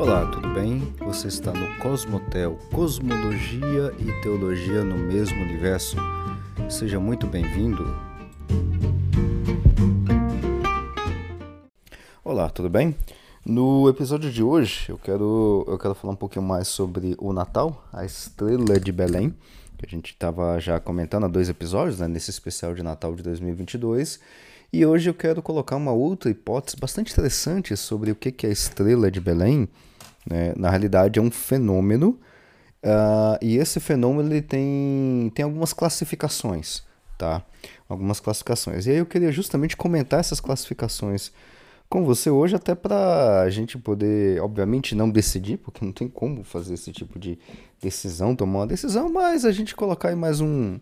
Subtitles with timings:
[0.00, 0.80] Olá, tudo bem?
[1.00, 5.94] Você está no Cosmotel, Cosmologia e Teologia no mesmo universo.
[6.70, 7.84] Seja muito bem-vindo.
[12.24, 12.96] Olá, tudo bem?
[13.44, 17.86] No episódio de hoje eu quero, eu quero falar um pouquinho mais sobre o Natal,
[17.92, 19.34] a estrela de Belém,
[19.76, 23.22] que a gente estava já comentando há dois episódios, né, nesse especial de Natal de
[23.22, 24.18] 2022.
[24.72, 28.52] E hoje eu quero colocar uma outra hipótese bastante interessante sobre o que é a
[28.52, 29.68] estrela de Belém.
[30.28, 30.52] Né?
[30.56, 32.18] Na realidade, é um fenômeno,
[32.84, 36.82] uh, e esse fenômeno ele tem, tem algumas classificações.
[37.18, 37.44] Tá?
[37.88, 38.86] Algumas classificações.
[38.86, 41.32] E aí eu queria justamente comentar essas classificações
[41.90, 46.44] com você hoje, até para a gente poder, obviamente, não decidir, porque não tem como
[46.44, 47.36] fazer esse tipo de
[47.82, 50.78] decisão, tomar uma decisão, mas a gente colocar aí mais um,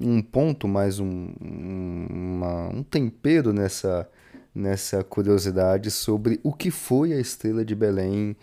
[0.00, 4.08] um ponto, mais um, uma, um tempero nessa,
[4.54, 8.36] nessa curiosidade sobre o que foi a estrela de Belém,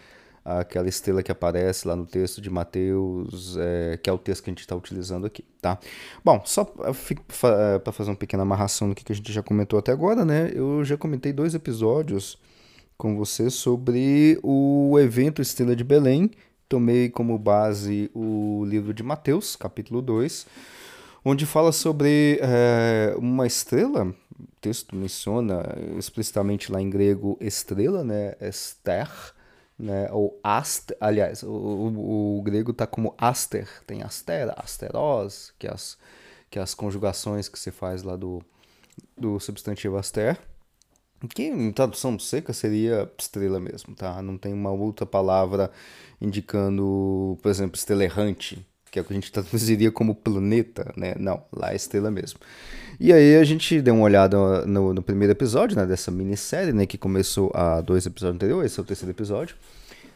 [0.43, 4.49] aquela estrela que aparece lá no texto de Mateus, é, que é o texto que
[4.49, 5.79] a gente está utilizando aqui, tá?
[6.25, 9.91] Bom, só para é, fazer uma pequena amarração do que a gente já comentou até
[9.91, 10.51] agora, né?
[10.53, 12.37] Eu já comentei dois episódios
[12.97, 16.31] com você sobre o evento Estrela de Belém.
[16.67, 20.45] Tomei como base o livro de Mateus, capítulo 2,
[21.25, 24.13] onde fala sobre é, uma estrela.
[24.59, 25.63] Texto menciona
[25.97, 28.35] explicitamente lá em grego estrela, né?
[28.39, 29.09] Esther
[29.81, 30.11] né?
[30.11, 35.73] Ou aster, aliás, o, o, o grego está como aster, tem aster, asteros, que é
[35.73, 35.97] as
[36.51, 38.43] que é as conjugações que se faz lá do,
[39.17, 40.37] do substantivo aster,
[41.33, 44.21] que em tradução seca seria estrela mesmo, tá?
[44.21, 45.71] Não tem uma outra palavra
[46.19, 51.15] indicando, por exemplo, estrela errante, que é o que a gente traduziria como planeta, né?
[51.17, 52.39] Não, lá é estrela mesmo.
[52.99, 56.85] E aí a gente deu uma olhada no, no primeiro episódio, né, dessa minissérie, né,
[56.85, 59.55] que começou há dois episódios anteriores, esse é o terceiro episódio.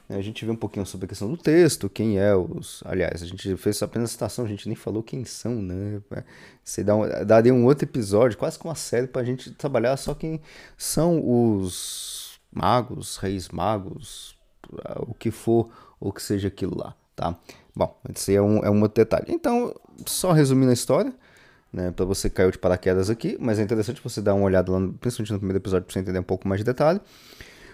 [0.07, 2.83] A gente viu um pouquinho sobre a questão do texto, quem é os.
[2.85, 5.99] Aliás, a gente fez apenas citação, a gente nem falou quem são, né?
[6.63, 10.13] Você dá um, daria um outro episódio, quase com uma série, pra gente trabalhar só
[10.13, 10.39] quem
[10.77, 14.37] são os magos, reis magos,
[15.07, 17.35] o que for, ou que seja aquilo lá, tá?
[17.75, 19.25] Bom, esse é um, é um outro detalhe.
[19.29, 19.73] Então,
[20.05, 21.13] só resumindo a história,
[21.71, 24.79] né, para você cair de paraquedas aqui, mas é interessante você dar uma olhada lá,
[24.99, 27.01] principalmente no primeiro episódio, para você entender um pouco mais de detalhe.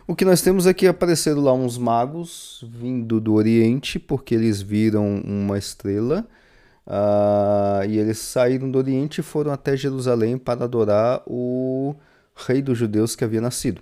[0.08, 4.62] O que nós temos aqui é apareceram lá uns magos vindo do Oriente, porque eles
[4.62, 6.28] viram uma estrela.
[6.86, 11.96] Uh, e eles saíram do Oriente e foram até Jerusalém para adorar o
[12.36, 13.82] rei dos judeus que havia nascido.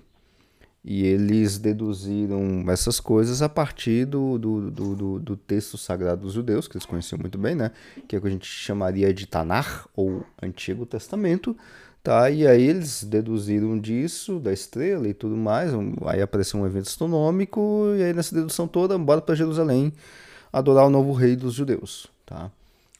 [0.82, 6.66] E eles deduziram essas coisas a partir do, do, do, do, texto sagrado dos judeus,
[6.66, 7.70] que eles conheciam muito bem, né?
[8.08, 11.54] Que é o que a gente chamaria de Tanar, ou Antigo Testamento.
[12.02, 12.30] Tá?
[12.30, 15.70] E aí eles deduziram disso, da estrela e tudo mais.
[16.06, 19.92] Aí apareceu um evento astronômico, e aí nessa dedução toda, bora para Jerusalém
[20.50, 22.06] adorar o novo rei dos judeus.
[22.24, 22.50] Tá?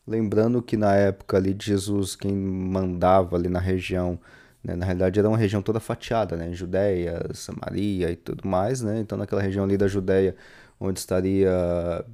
[0.07, 4.19] Lembrando que na época ali de Jesus, quem mandava ali na região
[4.63, 4.75] né?
[4.77, 6.53] Na realidade era uma região toda fatiada, né?
[6.53, 9.01] Judéia, Samaria e tudo mais, né?
[9.01, 10.37] Então naquela região ali da Judéia,
[10.79, 11.51] onde estaria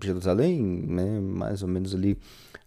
[0.03, 1.21] Jerusalém, né?
[1.21, 2.19] Mais ou menos ali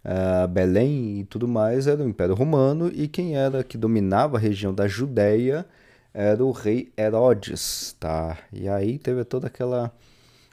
[0.04, 4.40] uh, Belém e tudo mais, era o Império Romano e quem era que dominava a
[4.40, 5.66] região da Judéia
[6.12, 8.38] era o rei Herodes, tá?
[8.52, 9.92] E aí teve toda aquela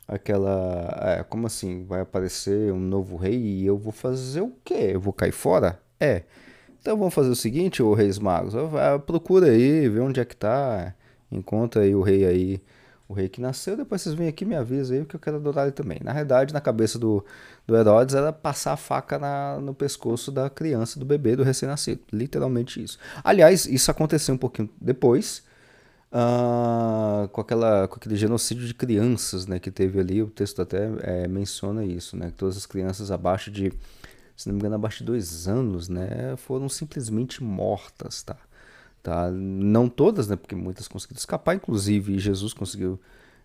[0.07, 4.91] aquela, é, como assim, vai aparecer um novo rei e eu vou fazer o quê?
[4.93, 5.79] Eu vou cair fora?
[5.99, 6.23] É.
[6.87, 8.53] Então vamos fazer o seguinte, o Reis Magos,
[9.05, 10.93] procura aí, vê onde é que tá,
[11.29, 12.61] encontra aí o rei aí,
[13.09, 15.35] o rei que nasceu, depois vocês vêm aqui e me avisam aí que eu quero
[15.35, 15.99] adorar ele também.
[16.01, 17.25] Na realidade, na cabeça do,
[17.67, 21.99] do Herodes era passar a faca na, no pescoço da criança, do bebê, do recém-nascido,
[22.09, 22.97] literalmente isso.
[23.21, 25.43] Aliás, isso aconteceu um pouquinho depois,
[26.09, 30.89] uh, com, aquela, com aquele genocídio de crianças, né, que teve ali, o texto até
[31.01, 33.73] é, menciona isso, né, que todas as crianças abaixo de
[34.37, 38.37] se não me engano, abaixo de dois anos, né, foram simplesmente mortas, tá?
[39.01, 39.31] tá?
[39.31, 42.99] Não todas, né, porque muitas conseguiram escapar, inclusive Jesus conseguiu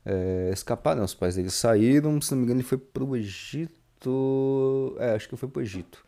[0.04, 1.02] é, escapar, né?
[1.02, 5.28] Os pais dele saíram, se não me engano, ele foi para o Egito, é, acho
[5.28, 6.04] que foi para o Egito,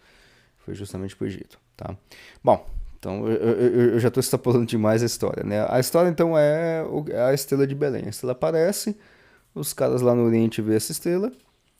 [0.58, 1.96] foi justamente para o Egito, tá?
[2.42, 2.66] Bom,
[2.98, 5.66] então eu, eu, eu já estou extrapolando demais a história, né?
[5.68, 6.84] A história então é
[7.28, 8.04] a estrela de Belém.
[8.06, 8.96] A estrela aparece,
[9.54, 11.30] os caras lá no Oriente vê essa estrela,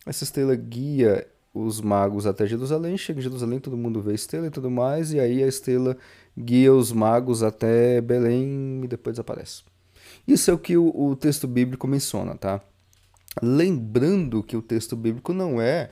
[0.06, 4.48] essa estrela guia os magos até Jerusalém, chega em Jerusalém, todo mundo vê a estrela
[4.48, 5.96] e tudo mais, e aí a estrela
[6.36, 9.62] guia os magos até Belém e depois desaparece.
[10.26, 12.60] Isso é o que o, o texto bíblico menciona, tá?
[13.40, 15.90] Lembrando que o texto bíblico não é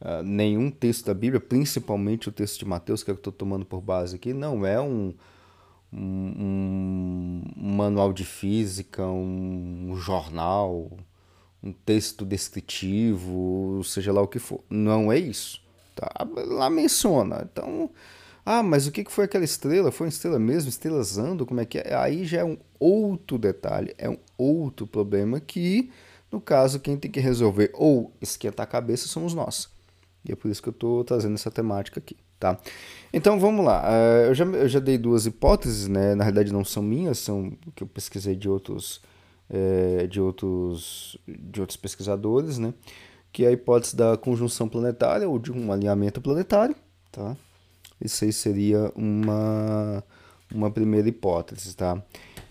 [0.00, 3.30] uh, nenhum texto da Bíblia, principalmente o texto de Mateus, que é o que eu
[3.30, 5.14] estou tomando por base aqui, não é um,
[5.92, 10.90] um, um manual de física, um jornal,
[11.64, 14.60] um texto descritivo, seja lá o que for.
[14.68, 15.62] Não é isso.
[15.96, 16.10] Tá?
[16.46, 17.48] Lá menciona.
[17.50, 17.90] Então,
[18.44, 19.90] ah, mas o que foi aquela estrela?
[19.90, 20.68] Foi uma estrela mesmo?
[20.68, 21.46] Estrelas andam?
[21.46, 21.94] Como é que é?
[21.94, 25.90] Aí já é um outro detalhe, é um outro problema que,
[26.30, 29.70] no caso, quem tem que resolver ou esquentar a cabeça somos nós.
[30.26, 32.58] E é por isso que eu estou trazendo essa temática aqui, tá?
[33.12, 33.82] Então vamos lá.
[33.82, 36.14] Uh, eu, já, eu já dei duas hipóteses, né?
[36.14, 39.00] Na realidade não são minhas, são que eu pesquisei de outros,
[39.50, 42.72] é, de outros, de outros pesquisadores, né?
[43.32, 46.74] Que é a hipótese da conjunção planetária ou de um alinhamento planetário,
[47.10, 47.36] tá?
[48.00, 50.04] Isso aí seria uma,
[50.52, 52.02] uma primeira hipótese, tá?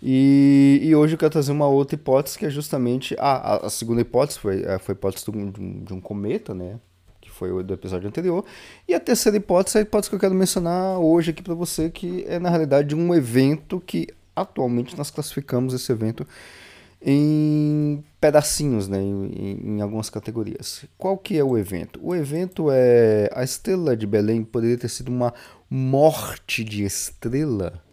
[0.01, 3.15] E, e hoje eu quero trazer uma outra hipótese que é justamente.
[3.17, 6.53] Ah, a, a segunda hipótese foi, é, foi a hipótese de um, de um cometa,
[6.53, 6.79] né?
[7.21, 8.43] Que foi do episódio anterior.
[8.87, 11.89] E a terceira hipótese é a hipótese que eu quero mencionar hoje aqui para você,
[11.89, 16.27] que é na realidade um evento que atualmente nós classificamos esse evento
[17.05, 20.85] em pedacinhos, né, em, em, algumas categorias.
[20.97, 21.99] Qual que é o evento?
[22.01, 25.33] O evento é a estrela de Belém poderia ter sido uma
[25.69, 27.83] morte de estrela.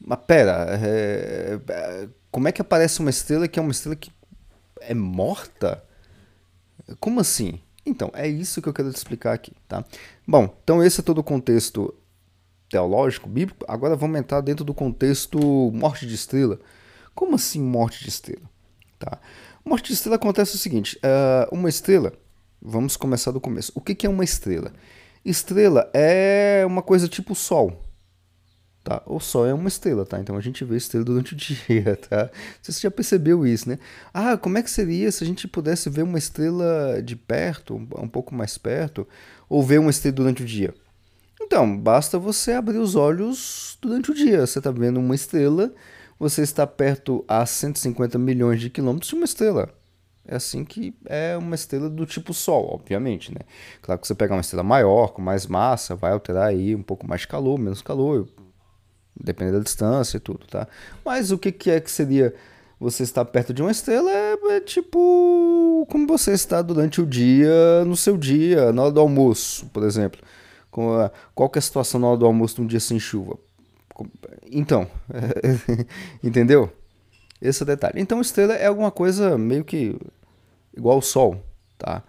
[0.00, 4.10] Mas pera, é, é, como é que aparece uma estrela que é uma estrela que
[4.80, 5.82] é morta?
[6.98, 7.60] Como assim?
[7.86, 9.84] Então, é isso que eu quero te explicar aqui, tá?
[10.26, 11.94] Bom, então esse é todo o contexto
[12.68, 13.64] teológico, bíblico.
[13.68, 15.38] Agora vamos entrar dentro do contexto
[15.72, 16.58] morte de estrela.
[17.14, 18.50] Como assim morte de estrela?
[18.98, 19.18] Tá?
[19.64, 22.12] Morte de estrela acontece o seguinte: uh, uma estrela,
[22.60, 23.72] vamos começar do começo.
[23.74, 24.72] O que, que é uma estrela?
[25.24, 27.80] Estrela é uma coisa tipo o Sol.
[28.82, 29.02] Tá?
[29.06, 30.20] O Sol é uma estrela, tá?
[30.20, 32.30] Então a gente vê estrela durante o dia, tá?
[32.60, 33.78] Você já percebeu isso, né?
[34.12, 38.08] Ah, como é que seria se a gente pudesse ver uma estrela de perto, um
[38.08, 39.08] pouco mais perto,
[39.48, 40.74] ou ver uma estrela durante o dia?
[41.40, 44.46] Então, basta você abrir os olhos durante o dia.
[44.46, 45.72] Você está vendo uma estrela
[46.18, 49.68] você está perto a 150 milhões de quilômetros de uma estrela.
[50.26, 53.40] É assim que é uma estrela do tipo Sol, obviamente, né?
[53.82, 57.06] Claro que você pegar uma estrela maior, com mais massa, vai alterar aí um pouco
[57.06, 58.26] mais de calor, menos calor,
[59.14, 60.66] dependendo da distância e tudo, tá?
[61.04, 62.34] Mas o que, é que seria
[62.80, 64.10] você estar perto de uma estrela?
[64.10, 69.00] É, é tipo como você está durante o dia, no seu dia, na hora do
[69.00, 70.20] almoço, por exemplo.
[71.34, 73.38] Qual que é a situação na hora do almoço num dia sem chuva?
[74.50, 74.86] Então,
[76.22, 76.72] entendeu?
[77.40, 78.00] Esse é o detalhe.
[78.00, 79.96] Então, estrela é alguma coisa meio que
[80.76, 81.42] igual ao Sol,
[81.78, 82.02] tá?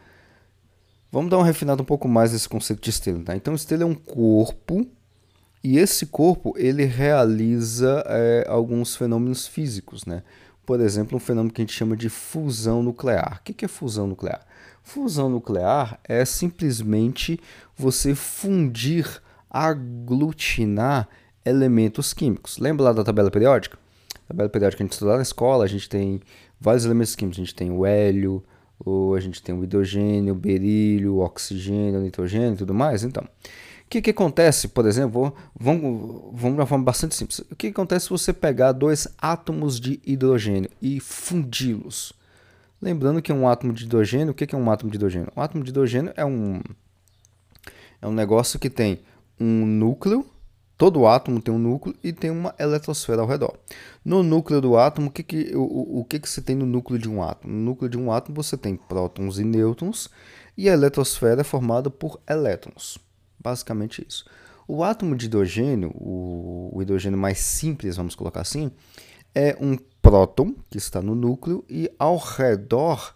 [1.12, 3.36] Vamos dar uma refinada um pouco mais nesse conceito de estrela, tá?
[3.36, 4.86] Então, estrela é um corpo
[5.64, 10.24] e esse corpo ele realiza é, alguns fenômenos físicos, né?
[10.66, 13.40] Por exemplo, um fenômeno que a gente chama de fusão nuclear.
[13.40, 14.46] O que é fusão nuclear?
[14.84, 17.40] Fusão nuclear é simplesmente
[17.76, 21.08] você fundir, aglutinar
[21.46, 22.58] elementos químicos.
[22.58, 23.78] Lembra lá da tabela periódica?
[24.26, 26.20] A tabela periódica que a gente estuda na escola, a gente tem
[26.60, 27.40] vários elementos químicos.
[27.40, 28.44] A gente tem o hélio,
[28.80, 33.04] ou a gente tem o hidrogênio, o berílio, o oxigênio, o nitrogênio e tudo mais.
[33.04, 37.40] Então, o que, que acontece, por exemplo, vamos, vamos de uma forma bastante simples.
[37.40, 42.14] O que, que acontece se você pegar dois átomos de hidrogênio e fundi-los?
[42.82, 45.32] Lembrando que um átomo de hidrogênio, o que, que é um átomo de hidrogênio?
[45.36, 46.62] Um átomo de hidrogênio é um,
[48.02, 49.00] é um negócio que tem
[49.40, 50.26] um núcleo
[50.78, 53.58] Todo átomo tem um núcleo e tem uma eletrosfera ao redor.
[54.04, 57.00] No núcleo do átomo, o que, que, o, o que, que você tem no núcleo
[57.00, 57.54] de um átomo?
[57.54, 60.10] No núcleo de um átomo você tem prótons e nêutrons
[60.58, 62.98] e a eletrosfera é formada por elétrons.
[63.40, 64.26] Basicamente isso.
[64.68, 68.72] O átomo de hidrogênio, o, o hidrogênio mais simples, vamos colocar assim,
[69.34, 73.15] é um próton que está no núcleo e ao redor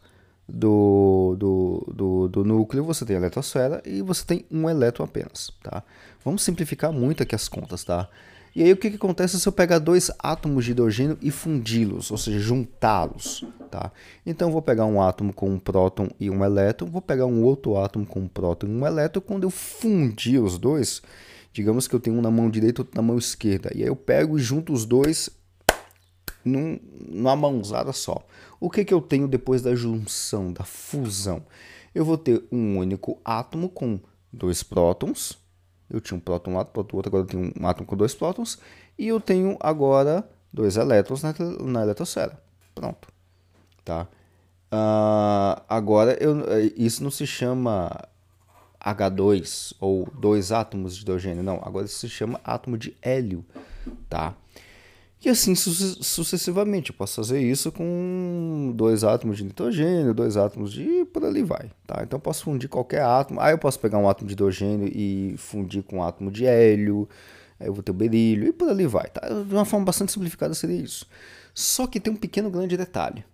[0.51, 5.51] do, do, do, do, núcleo, você tem a eletrosfera e você tem um elétron apenas,
[5.61, 5.83] tá?
[6.23, 8.09] Vamos simplificar muito aqui as contas, tá?
[8.55, 12.09] E aí o que, que acontece se eu pegar dois átomos de hidrogênio e fundi-los,
[12.09, 13.91] ou seja, juntá-los, tá?
[14.25, 17.77] Então vou pegar um átomo com um próton e um elétron, vou pegar um outro
[17.77, 21.01] átomo com um próton e um elétron, quando eu fundir os dois,
[21.53, 23.87] digamos que eu tenho um na mão direita e outro na mão esquerda, e aí
[23.87, 25.29] eu pego e junto os dois
[26.43, 28.25] num, numa mãozada só.
[28.59, 31.43] O que, que eu tenho depois da junção, da fusão?
[31.93, 33.99] Eu vou ter um único átomo com
[34.31, 35.37] dois prótons.
[35.89, 38.59] Eu tinha um próton lá, próton outro, agora eu tenho um átomo com dois prótons.
[38.97, 42.41] E eu tenho agora dois elétrons na, na eletrosfera.
[42.75, 43.07] Pronto.
[43.83, 44.07] Tá?
[44.71, 46.35] Uh, agora, eu,
[46.75, 47.91] isso não se chama
[48.79, 51.59] H2 ou dois átomos de hidrogênio, não.
[51.63, 53.43] Agora isso se chama átomo de hélio,
[54.07, 54.35] tá?
[55.23, 56.91] E assim sucessivamente.
[56.91, 61.05] Eu posso fazer isso com dois átomos de nitrogênio, dois átomos de.
[61.05, 61.69] por ali vai.
[61.85, 62.01] Tá?
[62.03, 63.39] Então eu posso fundir qualquer átomo.
[63.41, 67.07] Aí eu posso pegar um átomo de hidrogênio e fundir com um átomo de hélio.
[67.59, 69.07] Aí eu vou ter o berílio e por ali vai.
[69.09, 69.27] Tá?
[69.27, 71.05] De uma forma bastante simplificada seria isso.
[71.53, 73.25] Só que tem um pequeno grande detalhe.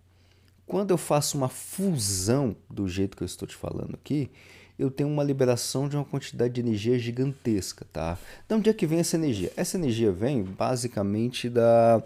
[0.65, 4.31] Quando eu faço uma fusão do jeito que eu estou te falando aqui,
[4.77, 8.17] eu tenho uma liberação de uma quantidade de energia gigantesca, tá?
[8.47, 9.51] De onde é que vem essa energia?
[9.55, 12.03] Essa energia vem basicamente da...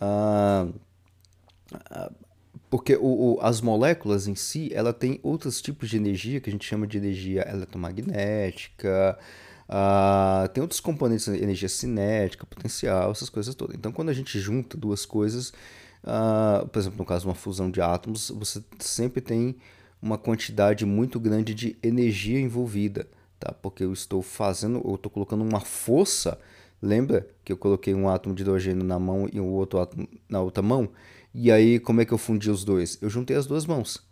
[0.00, 0.74] Uh,
[1.74, 2.14] uh,
[2.68, 6.52] porque o, o, as moléculas em si, ela tem outros tipos de energia que a
[6.52, 9.18] gente chama de energia eletromagnética,
[9.68, 13.76] uh, tem outros componentes, energia cinética, potencial, essas coisas todas.
[13.76, 15.52] Então, quando a gente junta duas coisas,
[16.72, 19.56] por exemplo, no caso de uma fusão de átomos, você sempre tem
[20.00, 23.52] uma quantidade muito grande de energia envolvida, tá?
[23.52, 26.38] Porque eu estou fazendo, eu estou colocando uma força.
[26.82, 30.40] Lembra que eu coloquei um átomo de hidrogênio na mão e o outro átomo na
[30.40, 30.88] outra mão?
[31.34, 32.98] E aí, como é que eu fundi os dois?
[33.00, 34.02] Eu juntei as duas mãos.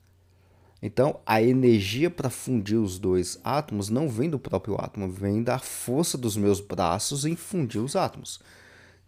[0.81, 5.59] Então, a energia para fundir os dois átomos não vem do próprio átomo, vem da
[5.59, 8.39] força dos meus braços em fundir os átomos.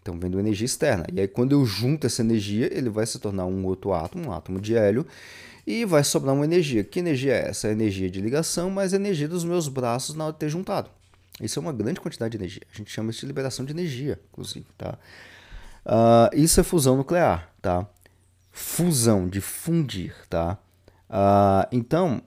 [0.03, 1.05] Então, vem da energia externa.
[1.13, 4.33] E aí, quando eu junto essa energia, ele vai se tornar um outro átomo, um
[4.33, 5.07] átomo de hélio,
[5.67, 6.83] e vai sobrar uma energia.
[6.83, 7.69] Que energia é essa?
[7.69, 10.91] A energia de ligação mais a energia dos meus braços na hora de ter juntado.
[11.41, 12.63] Isso é uma grande quantidade de energia.
[12.73, 14.99] A gente chama isso de liberação de energia, inclusive, tá?
[15.85, 17.87] Uh, isso é fusão nuclear, tá?
[18.51, 20.59] Fusão, de fundir, tá?
[21.09, 22.23] Uh, então,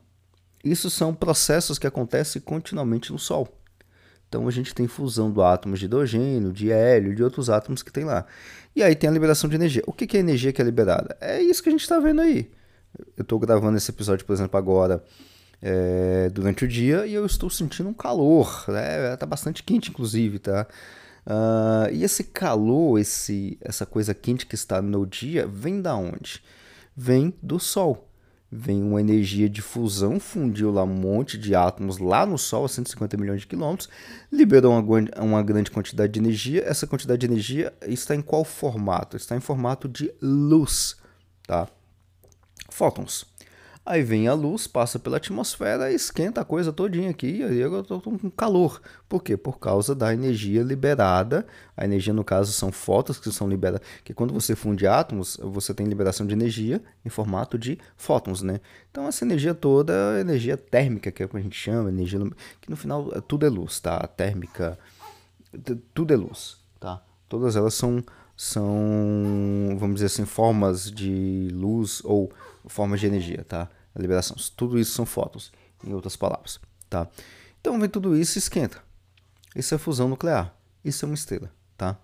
[0.64, 3.48] isso são processos que acontecem continuamente no Sol.
[4.34, 7.94] Então a gente tem fusão do átomos de hidrogênio, de hélio, de outros átomos que
[7.94, 8.26] tem lá.
[8.76, 9.84] E aí tem a liberação de energia.
[9.86, 11.16] O que é a energia que é liberada?
[11.22, 12.50] É isso que a gente está vendo aí.
[13.16, 15.04] Eu estou gravando esse episódio, por exemplo, agora
[15.62, 19.16] é, durante o dia e eu estou sentindo um calor, né?
[19.18, 20.66] Tá bastante quente, inclusive, tá?
[21.28, 26.42] Uh, e esse calor, esse, essa coisa quente que está no dia, vem da onde?
[26.98, 28.10] Vem do Sol.
[28.56, 32.70] Vem uma energia de fusão, fundiu lá um monte de átomos lá no Sol, a
[32.70, 33.90] 150 milhões de quilômetros,
[34.32, 34.84] liberou uma,
[35.20, 36.64] uma grande quantidade de energia.
[36.64, 39.18] Essa quantidade de energia está em qual formato?
[39.18, 40.96] Está em formato de luz,
[41.48, 41.68] tá?
[42.74, 43.26] fótons.
[43.86, 47.82] Aí vem a luz, passa pela atmosfera, esquenta a coisa todinha aqui, e aí eu
[47.82, 48.82] estou com calor.
[49.10, 49.36] Por quê?
[49.36, 51.46] Por causa da energia liberada.
[51.76, 53.86] A energia, no caso, são fótons que são liberadas.
[54.06, 58.62] Que quando você funde átomos, você tem liberação de energia em formato de fótons, né?
[58.90, 62.20] Então essa energia toda é energia térmica, que é o que a gente chama, energia
[62.62, 64.00] que no final tudo é luz, tá?
[64.08, 64.80] Térmica,
[65.94, 67.04] tudo é luz, tá?
[67.28, 68.02] Todas elas são
[68.36, 72.32] são, vamos dizer assim, formas de luz ou
[72.68, 73.70] formas de energia, tá?
[73.96, 74.36] A liberação.
[74.56, 75.52] Tudo isso são fótons,
[75.86, 77.08] em outras palavras, tá?
[77.60, 78.82] Então vem tudo isso e esquenta.
[79.56, 80.56] Isso é fusão nuclear.
[80.84, 81.98] Isso é uma estrela, tá?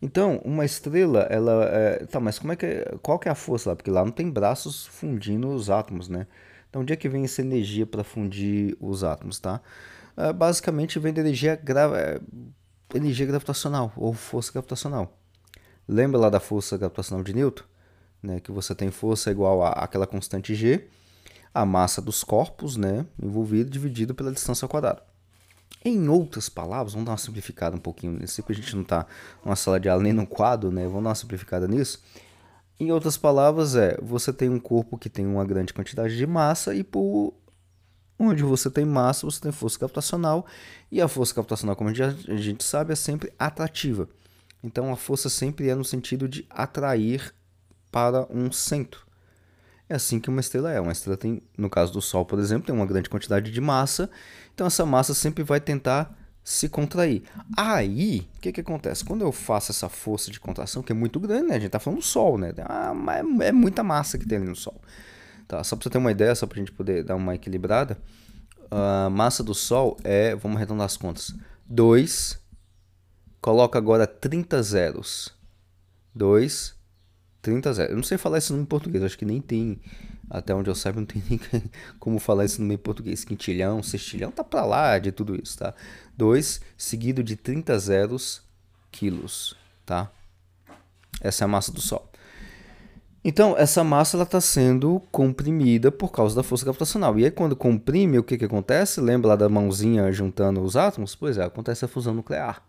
[0.00, 2.04] Então, uma estrela, ela é...
[2.06, 2.94] tá, mas como é que é...
[3.02, 3.76] qual que é a força lá?
[3.76, 6.26] Porque lá não tem braços fundindo os átomos, né?
[6.68, 9.60] Então, onde é que vem essa energia para fundir os átomos, tá?
[10.16, 11.90] É, basicamente vem da energia gra...
[11.96, 12.20] É,
[12.94, 15.18] energia gravitacional ou força gravitacional.
[15.88, 17.64] Lembra lá da força gravitacional de Newton?
[18.24, 20.88] Né, que você tem força igual a aquela constante g,
[21.52, 25.02] a massa dos corpos né, envolvido dividido pela distância ao quadrado.
[25.84, 29.04] Em outras palavras, vamos dar uma simplificada um pouquinho nisso, porque a gente não está
[29.44, 30.84] numa sala de aula nem no quadro, né?
[30.84, 32.02] Vamos dar uma simplificada nisso.
[32.80, 36.74] Em outras palavras, é você tem um corpo que tem uma grande quantidade de massa
[36.74, 37.34] e por
[38.18, 40.46] onde você tem massa, você tem força gravitacional
[40.90, 44.08] e a força gravitacional, como a gente sabe, é sempre atrativa.
[44.62, 47.34] Então a força sempre é no sentido de atrair
[47.94, 49.06] para um centro.
[49.88, 50.80] É assim que uma estrela é.
[50.80, 54.10] Uma estrela tem, no caso do Sol, por exemplo, tem uma grande quantidade de massa,
[54.52, 57.22] então essa massa sempre vai tentar se contrair.
[57.56, 59.04] Aí, o que, que acontece?
[59.04, 61.54] Quando eu faço essa força de contração, que é muito grande, né?
[61.54, 62.52] A gente tá falando do Sol, né?
[62.64, 62.92] Ah,
[63.40, 64.80] é, é muita massa que tem ali no Sol.
[65.46, 67.96] Tá, só para você ter uma ideia, só para a gente poder dar uma equilibrada,
[68.68, 71.32] a massa do Sol é, vamos arredondar as contas,
[71.66, 72.42] 2
[73.44, 75.30] Coloca agora 30 zeros.
[76.14, 76.74] 2,
[77.44, 77.90] 30 zeros.
[77.90, 79.78] Eu não sei falar isso no português, acho que nem tem.
[80.30, 81.38] Até onde eu saiba, não tem nem
[82.00, 83.24] como falar isso no meio português.
[83.24, 85.74] Quintilhão, sextilhão, tá pra lá de tudo isso, tá?
[86.16, 88.42] 2 seguido de 30 zeros
[88.90, 90.10] quilos, tá?
[91.20, 92.10] Essa é a massa do Sol.
[93.22, 97.18] Então, essa massa está sendo comprimida por causa da força gravitacional.
[97.18, 99.00] E aí, quando comprime, o que, que acontece?
[99.00, 101.14] Lembra lá da mãozinha juntando os átomos?
[101.14, 102.62] Pois é, acontece a fusão nuclear.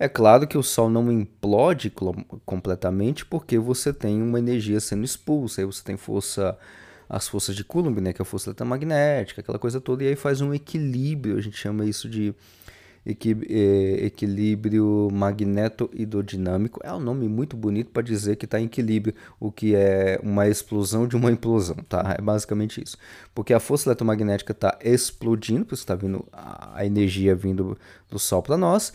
[0.00, 1.92] É claro que o Sol não implode
[2.46, 6.56] completamente porque você tem uma energia sendo expulsa, aí você tem força,
[7.06, 10.16] as forças de Coulomb, né, que é a força eletromagnética, aquela coisa toda, e aí
[10.16, 12.34] faz um equilíbrio, a gente chama isso de
[13.06, 16.80] é, equilíbrio magneto-hidrodinâmico.
[16.82, 20.48] É um nome muito bonito para dizer que está em equilíbrio, o que é uma
[20.48, 22.16] explosão de uma implosão, tá?
[22.18, 22.96] É basicamente isso.
[23.34, 27.76] Porque a força eletromagnética está explodindo, porque está vindo a energia vindo
[28.10, 28.94] do Sol para nós,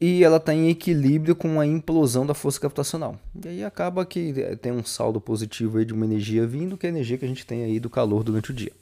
[0.00, 3.18] e ela está em equilíbrio com a implosão da força gravitacional.
[3.44, 6.90] E aí acaba que tem um saldo positivo aí de uma energia vindo, que é
[6.90, 8.72] a energia que a gente tem aí do calor durante o dia.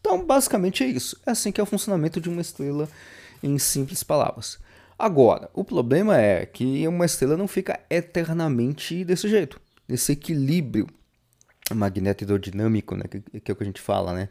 [0.00, 1.16] Então, basicamente é isso.
[1.26, 2.88] É assim que é o funcionamento de uma estrela
[3.42, 4.58] em simples palavras.
[4.98, 10.86] Agora, o problema é que uma estrela não fica eternamente desse jeito, nesse equilíbrio
[11.74, 14.28] magneto-hidrodinâmico, né, que, que, é o que a gente fala, né?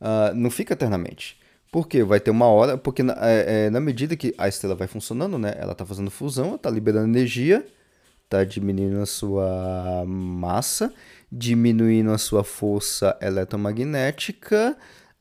[0.00, 1.40] Uh, não fica eternamente.
[1.72, 2.04] Por quê?
[2.04, 5.38] Vai ter uma hora, porque na, é, é, na medida que a estrela vai funcionando,
[5.38, 5.54] né?
[5.56, 7.66] Ela está fazendo fusão, está liberando energia,
[8.24, 10.92] está diminuindo a sua massa,
[11.30, 14.76] diminuindo a sua força eletromagnética,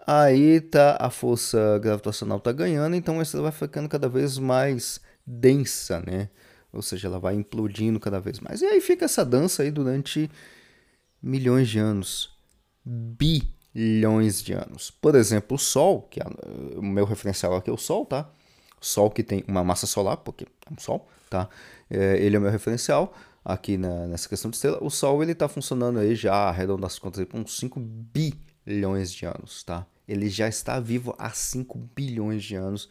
[0.05, 4.99] aí tá a força gravitacional está ganhando, então a estrela vai ficando cada vez mais
[5.25, 6.27] densa, né?
[6.73, 8.61] Ou seja, ela vai implodindo cada vez mais.
[8.61, 10.29] E aí fica essa dança aí durante
[11.23, 12.29] milhões de anos.
[12.83, 14.91] Bi bilhões de anos.
[14.91, 16.25] Por exemplo, o Sol, que é
[16.75, 18.29] o meu referencial aqui é o Sol, tá?
[18.79, 21.47] Sol que tem uma massa solar, porque é um Sol, tá?
[21.89, 23.13] É, ele é o meu referencial
[23.43, 24.77] aqui na, nessa questão de estrela.
[24.81, 29.25] O Sol ele está funcionando aí já, arredondando as contas, por uns 5 bilhões de
[29.25, 29.85] anos, tá?
[30.11, 32.89] Ele já está vivo há 5 bilhões de anos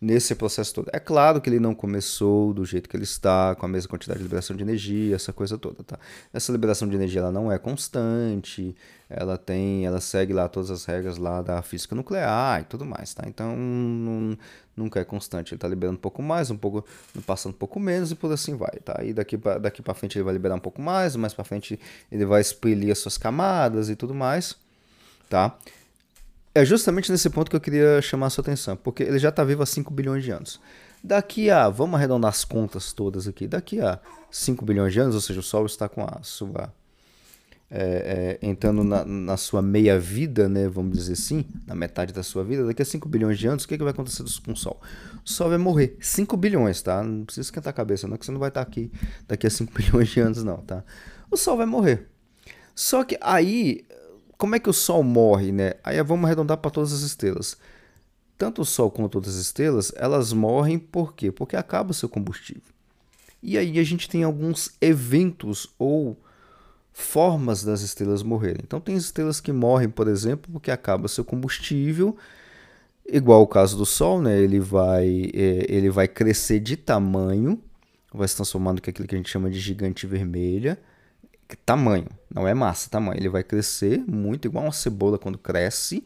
[0.00, 0.88] nesse processo todo.
[0.92, 4.18] É claro que ele não começou do jeito que ele está, com a mesma quantidade
[4.18, 5.98] de liberação de energia, essa coisa toda, tá?
[6.32, 8.74] Essa liberação de energia ela não é constante,
[9.10, 13.12] ela tem, ela segue lá todas as regras lá da física nuclear e tudo mais,
[13.12, 13.24] tá?
[13.26, 14.38] Então não,
[14.74, 16.82] nunca é constante, ele está liberando um pouco mais, um pouco,
[17.26, 19.04] passando um pouco menos e por assim vai, tá?
[19.04, 21.78] E daqui para daqui para frente ele vai liberar um pouco mais, mais para frente
[22.10, 24.56] ele vai expelir as suas camadas e tudo mais,
[25.28, 25.58] tá?
[26.52, 29.44] É justamente nesse ponto que eu queria chamar a sua atenção, porque ele já está
[29.44, 30.60] vivo há 5 bilhões de anos.
[31.02, 35.20] Daqui a, vamos arredondar as contas todas aqui, daqui a 5 bilhões de anos, ou
[35.20, 36.72] seja, o Sol está com a sua.
[37.72, 42.20] É, é, entrando na, na, sua meia vida, né, vamos dizer assim, na metade da
[42.20, 44.56] sua vida, daqui a 5 bilhões de anos, o que, que vai acontecer com o
[44.56, 44.80] Sol?
[45.24, 45.96] O Sol vai morrer.
[46.00, 47.00] 5 bilhões, tá?
[47.00, 48.90] Não precisa esquentar a cabeça, não, que você não vai estar aqui
[49.28, 50.82] daqui a 5 bilhões de anos, não, tá?
[51.30, 52.08] O Sol vai morrer.
[52.74, 53.84] Só que aí
[54.40, 55.74] como é que o Sol morre, né?
[55.84, 57.58] Aí vamos arredondar para todas as estrelas.
[58.38, 61.30] Tanto o Sol quanto outras estrelas, elas morrem por quê?
[61.30, 62.72] Porque acaba o seu combustível.
[63.42, 66.18] E aí a gente tem alguns eventos ou
[66.90, 68.62] formas das estrelas morrerem.
[68.64, 72.16] Então tem estrelas que morrem, por exemplo, porque acaba seu combustível,
[73.06, 74.40] igual o caso do Sol, né?
[74.40, 77.62] Ele vai, é, ele vai crescer de tamanho,
[78.10, 80.78] vai se transformando em aquilo que a gente chama de gigante vermelha
[81.56, 83.18] tamanho, não é massa, tamanho.
[83.18, 86.04] Ele vai crescer muito, igual uma cebola quando cresce,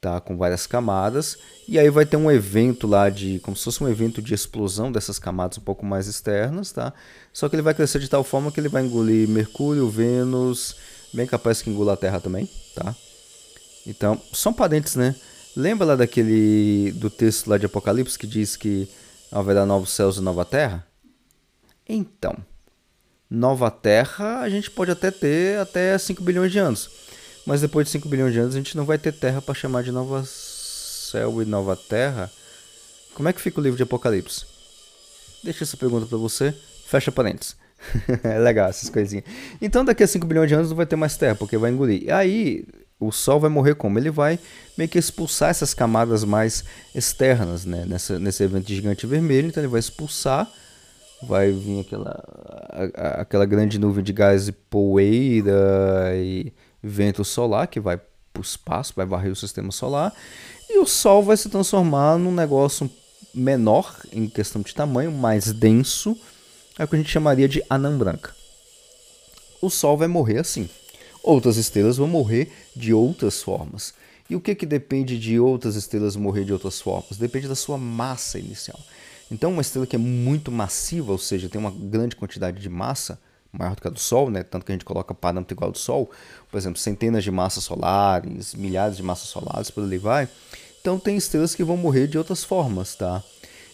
[0.00, 0.20] tá?
[0.20, 1.38] Com várias camadas.
[1.66, 4.92] E aí vai ter um evento lá de, como se fosse um evento de explosão
[4.92, 6.92] dessas camadas um pouco mais externas, tá?
[7.32, 10.76] Só que ele vai crescer de tal forma que ele vai engolir Mercúrio, Vênus,
[11.12, 12.94] bem capaz que engula a Terra também, tá?
[13.86, 15.14] Então, são parentes, né?
[15.56, 18.88] Lembra lá daquele do texto lá de Apocalipse que diz que
[19.30, 20.86] haverá novos céus e nova terra?
[21.88, 22.36] Então,
[23.34, 26.88] nova Terra, a gente pode até ter até 5 bilhões de anos.
[27.44, 29.82] Mas depois de 5 bilhões de anos, a gente não vai ter Terra para chamar
[29.82, 32.30] de nova céu e nova Terra.
[33.14, 34.46] Como é que fica o livro de Apocalipse?
[35.42, 36.54] Deixa essa pergunta para você.
[36.86, 37.56] Fecha parênteses.
[38.24, 39.24] é legal essas coisinhas.
[39.60, 42.04] Então, daqui a 5 bilhões de anos não vai ter mais Terra, porque vai engolir.
[42.04, 42.64] E aí,
[42.98, 43.98] o Sol vai morrer como?
[43.98, 44.38] Ele vai
[44.76, 47.84] meio que expulsar essas camadas mais externas, né?
[47.86, 49.48] Nessa, nesse evento gigante vermelho.
[49.48, 50.50] Então, ele vai expulsar
[51.26, 52.24] vai vir aquela,
[53.20, 58.92] aquela grande nuvem de gás e poeira e vento solar que vai para o espaço,
[58.96, 60.12] vai varrer o sistema solar,
[60.68, 62.90] e o Sol vai se transformar num negócio
[63.34, 66.16] menor em questão de tamanho, mais denso,
[66.78, 68.34] é o que a gente chamaria de anã branca.
[69.62, 70.68] O Sol vai morrer assim.
[71.22, 73.94] Outras estrelas vão morrer de outras formas.
[74.28, 77.16] E o que, que depende de outras estrelas morrer de outras formas?
[77.18, 78.78] Depende da sua massa inicial.
[79.30, 83.18] Então, uma estrela que é muito massiva, ou seja, tem uma grande quantidade de massa,
[83.52, 84.42] maior do que a do Sol, né?
[84.42, 86.10] tanto que a gente coloca parâmetro igual ao do Sol,
[86.50, 90.28] por exemplo, centenas de massas solares, milhares de massas solares, por ali vai.
[90.80, 93.22] Então, tem estrelas que vão morrer de outras formas, tá?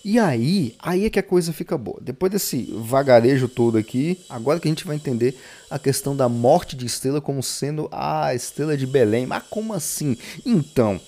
[0.03, 1.99] E aí, aí é que a coisa fica boa.
[2.01, 6.75] Depois desse vagarejo todo aqui, agora que a gente vai entender a questão da morte
[6.75, 9.27] de estrela como sendo a estrela de Belém.
[9.27, 10.17] Mas como assim?
[10.47, 10.99] Então,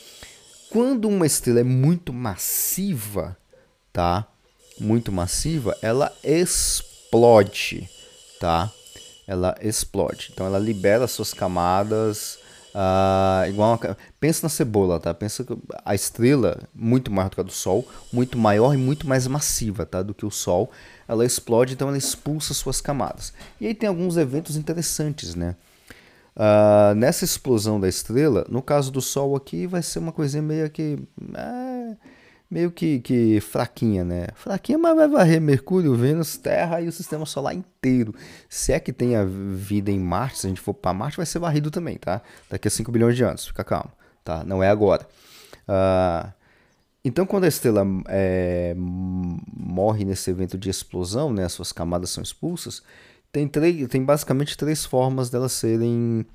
[0.68, 3.37] quando uma estrela é muito massiva,
[3.92, 4.26] tá?
[4.79, 7.89] Muito massiva, ela explode,
[8.41, 8.71] tá?
[9.27, 10.31] Ela explode.
[10.33, 12.39] Então ela libera suas camadas
[12.73, 13.97] uh, igual uma...
[14.19, 15.13] pensa na cebola, tá?
[15.15, 19.07] Pensa que a estrela muito maior do que a do Sol, muito maior e muito
[19.07, 20.03] mais massiva, tá?
[20.03, 20.71] Do que o Sol,
[21.07, 23.33] ela explode, então ela expulsa suas camadas.
[23.61, 25.55] E aí tem alguns eventos interessantes, né?
[26.35, 30.69] Uh, nessa explosão da estrela, no caso do Sol aqui, vai ser uma coisinha meio
[30.71, 30.99] que.
[31.35, 32.22] É
[32.53, 34.27] meio que, que fraquinha, né?
[34.35, 38.15] Fraquinha, mas vai varrer Mercúrio, Vênus, Terra e o sistema solar inteiro.
[38.47, 41.38] Se é que tenha vida em Marte, se a gente for para Marte, vai ser
[41.38, 42.21] varrido também, tá?
[42.51, 43.91] Daqui a 5 bilhões de anos, fica calmo,
[44.23, 44.45] tá?
[44.45, 45.09] Não é agora.
[45.67, 46.31] Uh,
[47.03, 52.23] então, quando a estrela é, morre nesse evento de explosão, né, as suas camadas são
[52.23, 52.83] expulsas,
[53.33, 56.27] tem, três, tem basicamente três formas delas serem,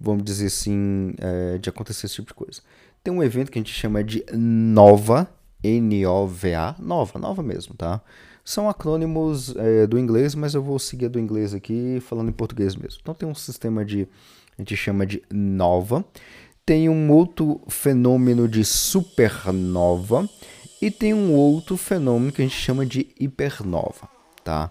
[0.00, 2.62] vamos dizer assim, é, de acontecer esse tipo de coisa.
[3.04, 5.28] Tem um evento que a gente chama de nova,
[5.62, 8.00] N-O-V-A, nova, nova mesmo, tá?
[8.44, 12.74] São acrônimos é, do inglês, mas eu vou seguir do inglês aqui falando em português
[12.74, 12.98] mesmo.
[13.02, 14.08] Então tem um sistema de,
[14.56, 16.04] a gente chama de nova,
[16.64, 20.28] tem um outro fenômeno de supernova
[20.80, 24.08] e tem um outro fenômeno que a gente chama de hipernova,
[24.44, 24.70] tá?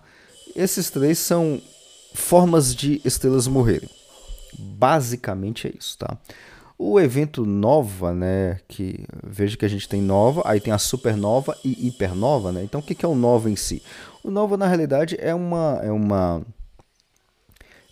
[0.56, 1.62] Esses três são
[2.14, 3.90] formas de estrelas morrerem.
[4.58, 6.18] Basicamente é isso, tá?
[6.78, 11.58] O evento nova, né, que veja que a gente tem nova, aí tem a supernova
[11.64, 12.64] e hipernova, né?
[12.64, 13.82] Então o que é o nova em si?
[14.24, 16.44] O nova na realidade é uma é uma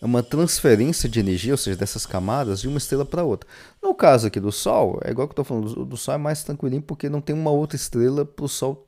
[0.02, 3.50] é uma transferência de energia, ou seja, dessas camadas de uma estrela para outra.
[3.82, 6.18] No caso aqui do Sol, é igual que eu estou falando, o do Sol é
[6.18, 8.88] mais tranquilinho porque não tem uma outra estrela para o Sol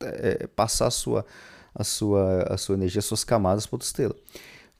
[0.00, 1.24] é, passar a sua
[1.78, 4.16] a sua, a sua energia, as suas camadas para outra estrela.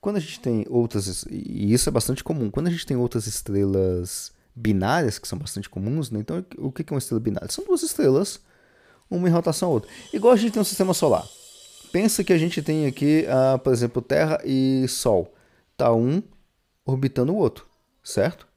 [0.01, 3.27] Quando a gente tem outras, e isso é bastante comum, quando a gente tem outras
[3.27, 6.19] estrelas binárias, que são bastante comuns, né?
[6.19, 7.49] então o que é uma estrela binária?
[7.51, 8.39] São duas estrelas,
[9.09, 9.89] uma em rotação a outra.
[10.11, 11.25] Igual a gente tem um sistema solar.
[11.91, 15.33] Pensa que a gente tem aqui, uh, por exemplo, Terra e Sol.
[15.77, 16.21] Tá um
[16.85, 17.65] orbitando o outro,
[18.03, 18.47] certo?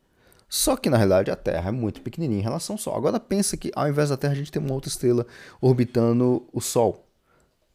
[0.49, 2.97] Só que na realidade a Terra é muito pequenininha em relação ao Sol.
[2.97, 5.27] Agora pensa que ao invés da Terra a gente tem uma outra estrela
[5.61, 7.07] orbitando o Sol.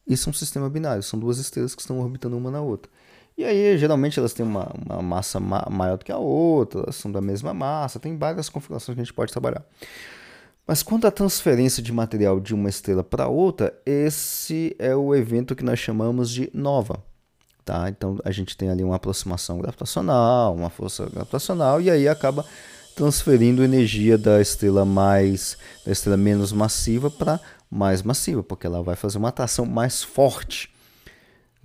[0.05, 2.91] Isso é um sistema binário, são duas estrelas que estão orbitando uma na outra.
[3.37, 6.95] E aí, geralmente, elas têm uma, uma massa ma maior do que a outra, elas
[6.95, 9.63] são da mesma massa, tem várias configurações que a gente pode trabalhar.
[10.65, 15.55] Mas quanto à transferência de material de uma estrela para outra, esse é o evento
[15.55, 17.03] que nós chamamos de nova.
[17.63, 17.89] Tá?
[17.89, 22.45] Então a gente tem ali uma aproximação gravitacional, uma força gravitacional, e aí acaba
[22.95, 28.95] transferindo energia da estrela mais da estrela menos massiva para mais massiva, porque ela vai
[28.95, 30.73] fazer uma atração mais forte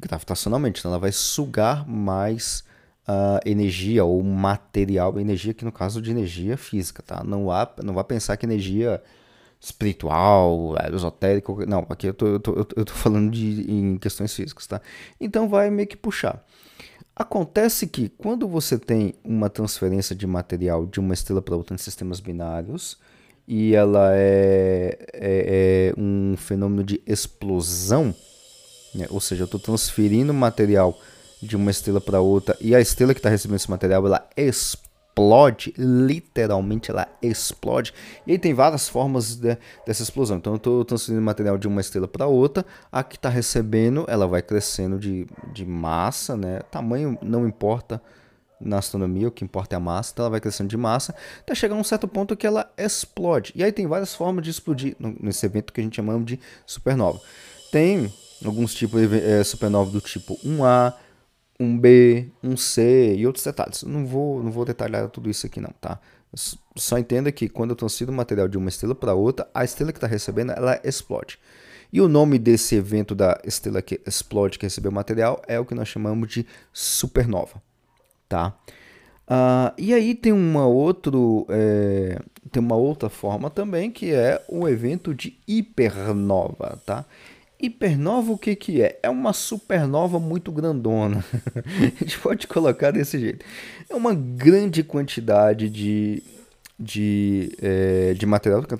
[0.01, 2.65] gravitacionalmente, então ela vai sugar mais
[3.09, 7.23] uh, energia ou material, energia que no caso de energia física, tá?
[7.25, 9.03] Não há, não vai pensar que energia
[9.61, 14.67] espiritual, esotérica, não, aqui eu tô, eu tô, eu tô falando de, em questões físicas,
[14.67, 14.81] tá?
[15.21, 16.43] Então vai meio que puxar.
[17.15, 21.79] Acontece que quando você tem uma transferência de material de uma estrela para outra em
[21.79, 22.99] sistemas binários,
[23.47, 28.15] e ela é, é, é um fenômeno de explosão,
[28.95, 29.07] né?
[29.11, 30.99] ou seja, eu estou transferindo material
[31.43, 35.73] de uma estrela para outra e a estrela que está recebendo esse material ela explode,
[35.77, 37.95] literalmente ela explode.
[38.27, 40.37] E aí tem várias formas de, dessa explosão.
[40.37, 44.27] Então eu estou transferindo material de uma estrela para outra, a que está recebendo ela
[44.27, 46.61] vai crescendo de, de massa, né?
[46.71, 48.03] tamanho não importa
[48.61, 51.55] na astronomia, o que importa é a massa, então ela vai crescendo de massa, até
[51.55, 53.53] chegar a um certo ponto que ela explode.
[53.57, 57.19] E aí tem várias formas de explodir nesse evento que a gente chama de supernova.
[57.73, 58.13] Tem
[58.45, 60.95] alguns tipos de é, supernova do tipo 1A,
[61.59, 63.83] 1B, 1C e outros detalhes.
[63.83, 65.99] Não vou, não vou detalhar tudo isso aqui não, tá?
[66.77, 69.99] Só entenda que quando eu transfiro material de uma estrela para outra, a estrela que
[69.99, 71.39] está recebendo, ela explode.
[71.93, 75.75] E o nome desse evento da estrela que explode, que recebeu material, é o que
[75.75, 77.61] nós chamamos de supernova
[78.31, 78.55] tá?
[79.29, 82.19] Uh, e aí tem uma, outro, é,
[82.51, 87.05] tem uma outra forma também que é o evento de hipernova, tá?
[87.61, 88.99] Hipernova o que, que é?
[89.03, 91.25] É uma supernova muito grandona.
[91.55, 93.45] a gente pode colocar desse jeito.
[93.89, 96.23] É uma grande quantidade de,
[96.79, 98.75] de, é, de material que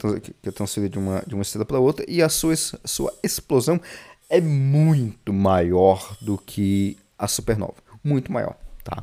[0.49, 3.81] é transferido de uma, de uma estrela para outra e a sua, sua explosão
[4.29, 7.75] é muito maior do que a supernova.
[8.03, 9.03] Muito maior, tá?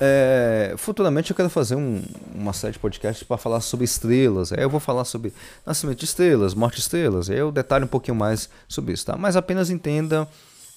[0.00, 2.02] É, futuramente eu quero fazer um,
[2.34, 4.52] uma série de podcasts para falar sobre estrelas.
[4.52, 5.32] Aí eu vou falar sobre
[5.64, 7.30] nascimento de estrelas, morte de estrelas.
[7.30, 9.16] Aí eu detalho um pouquinho mais sobre isso, tá?
[9.16, 10.28] Mas apenas entenda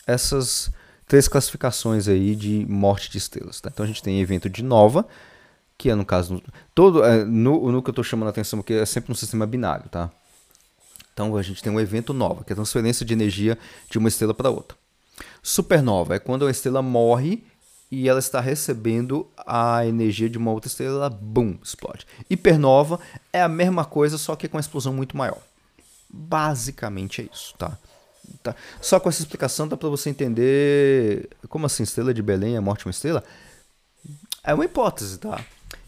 [0.08, 0.71] essas
[1.05, 3.60] três classificações aí de morte de estrelas.
[3.60, 3.69] Tá?
[3.73, 5.05] Então a gente tem evento de nova,
[5.77, 6.41] que é no caso
[6.73, 9.45] todo é, no, no que eu estou chamando a atenção porque é sempre um sistema
[9.45, 10.10] binário, tá?
[11.13, 13.58] Então a gente tem um evento nova, que é a transferência de energia
[13.89, 14.77] de uma estrela para outra.
[15.43, 17.43] Supernova é quando a estrela morre
[17.91, 22.06] e ela está recebendo a energia de uma outra estrela, ela, boom, explode.
[22.30, 22.99] Hipernova
[23.34, 25.41] é a mesma coisa, só que com uma explosão muito maior.
[26.08, 27.78] Basicamente é isso, tá?
[28.43, 28.56] tá?
[28.80, 32.86] Só com essa explicação dá para você entender como assim, estrela de Belém é morte
[32.86, 33.23] uma estrela?
[34.43, 35.43] É uma hipótese, tá?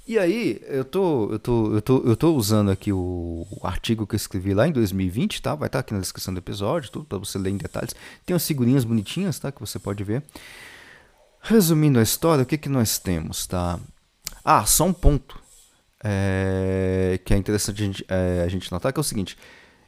[0.08, 4.08] E aí, eu tô, eu tô, eu tô, eu tô usando aqui o, o artigo
[4.08, 5.54] que eu escrevi lá em 2020, tá?
[5.54, 7.96] Vai estar tá aqui na descrição do episódio, tudo para você ler em detalhes.
[8.26, 9.52] Tem umas figurinhas bonitinhas, tá?
[9.52, 10.24] Que você pode ver.
[11.42, 13.80] Resumindo a história, o que que nós temos, tá?
[14.44, 15.42] Ah, só um ponto
[16.04, 19.38] é, que é interessante a gente, é, a gente notar, que é o seguinte.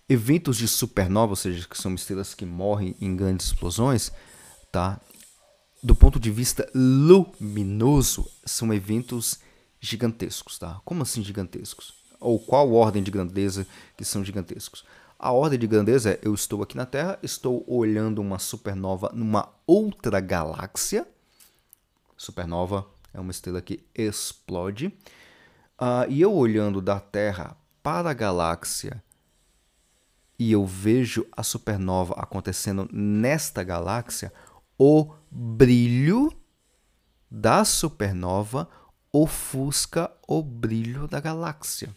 [0.07, 4.11] Eventos de supernova, ou seja, que são estrelas que morrem em grandes explosões,
[4.71, 4.99] tá?
[5.81, 9.39] Do ponto de vista luminoso, são eventos
[9.79, 10.81] gigantescos, tá?
[10.83, 11.93] Como assim gigantescos?
[12.19, 14.83] Ou qual ordem de grandeza que são gigantescos?
[15.19, 19.49] A ordem de grandeza é: eu estou aqui na Terra, estou olhando uma supernova numa
[19.65, 21.07] outra galáxia.
[22.17, 24.88] Supernova é uma estrela que explode.
[25.80, 29.04] Uh, e eu olhando da Terra para a galáxia
[30.38, 34.34] e eu vejo a supernova acontecendo nesta galáxia,
[34.78, 36.32] o brilho
[37.30, 38.67] da supernova
[39.12, 41.95] ofusca o brilho da galáxia.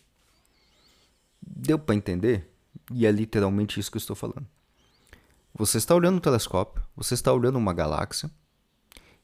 [1.41, 2.53] Deu para entender?
[2.93, 4.47] E é literalmente isso que eu estou falando.
[5.55, 8.31] Você está olhando um telescópio, você está olhando uma galáxia,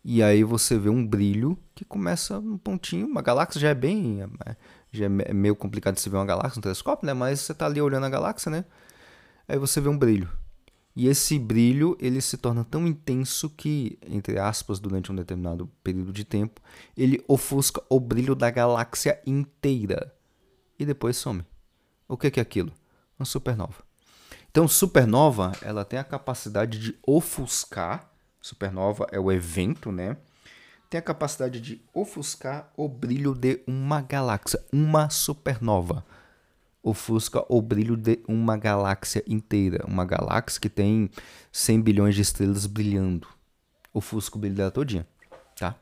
[0.05, 3.07] e aí você vê um brilho que começa num pontinho.
[3.07, 4.23] Uma galáxia já é bem.
[4.47, 4.57] É,
[4.91, 7.15] já é meio complicado de se ver uma galáxia no telescópio, né?
[7.15, 8.65] Mas você está ali olhando a galáxia, né?
[9.47, 10.29] Aí você vê um brilho.
[10.95, 16.13] E esse brilho ele se torna tão intenso que, entre aspas, durante um determinado período
[16.13, 16.61] de tempo,
[16.97, 20.15] ele ofusca o brilho da galáxia inteira.
[20.79, 21.45] E depois some.
[22.07, 22.73] O que é aquilo?
[23.19, 23.83] Uma supernova.
[24.51, 28.12] Então, supernova ela tem a capacidade de ofuscar.
[28.43, 30.17] Supernova é o evento, né?
[30.91, 36.05] Tem a capacidade de ofuscar o brilho de uma galáxia, uma supernova
[36.83, 39.85] ofusca o brilho de uma galáxia inteira.
[39.87, 41.09] Uma galáxia que tem
[41.53, 43.29] 100 bilhões de estrelas brilhando.
[43.95, 45.07] Ofusca o brilho dela todinha,
[45.55, 45.77] tá?